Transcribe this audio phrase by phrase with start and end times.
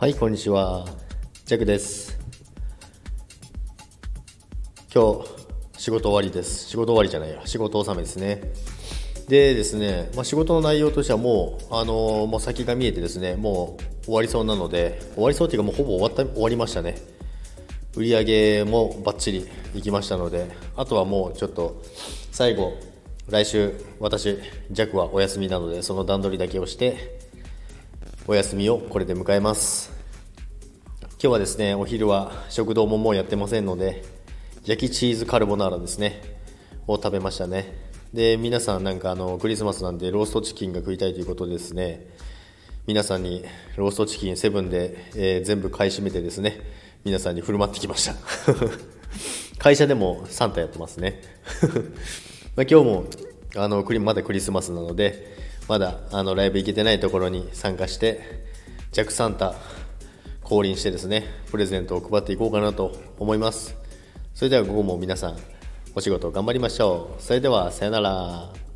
[0.00, 0.86] はい、こんにちは。
[1.44, 2.20] ジャックです。
[4.94, 5.28] 今日、
[5.76, 6.68] 仕事終わりです。
[6.68, 8.40] 仕事終わりじゃないや、仕事納めですね。
[9.26, 16.94] でですね、まあ、仕事の内容としてはもう、あのーもう先が見えてですね、もう終わりそうなので、終わりそうっていうかもうほぼ終わった、終わりましたね。
[17.96, 20.46] 売り上げもバッチリいきましたので、
[20.76, 21.82] あとはもうちょっと、
[22.30, 22.74] 最後、
[23.28, 24.38] 来週、私、
[24.70, 27.18] ジャックはお休みなので、その段取りだけをして、
[28.30, 29.90] お休みをこれで迎えます。
[31.12, 34.04] 今日はですねお昼は食堂ももうやってませんので
[34.66, 36.20] 焼きチーズカルボナーラですね
[36.86, 37.72] を食べましたね。
[38.12, 42.06] で皆さんなんかあのクリスマスなんでローストチキンが食いたいということでですね。
[42.86, 43.46] 皆さんに
[43.76, 46.60] ローストチキンセブンで、えー全部買い占めてですね
[47.06, 48.14] 皆さんに振る舞ってきました。
[49.56, 51.22] 会社でもサンタやってますね。
[52.56, 53.04] ま今日も
[53.56, 58.20] あのクリまだクリスマスなのでまだあのライブ行けてないところに参加して
[58.90, 59.54] ジャックサンタ
[60.42, 63.76] 降臨してですねプレゼントを配っていこうかなと思います。
[64.34, 65.36] それでは午後も皆さん
[65.94, 67.22] お仕事頑張りましょう。
[67.22, 68.67] それではさよなら。